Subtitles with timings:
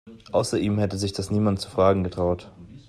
[0.31, 2.51] Außer ihm hätte sich das niemand zu fragen getraut.